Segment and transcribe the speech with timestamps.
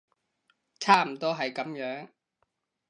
[0.79, 2.09] 差唔多係噉樣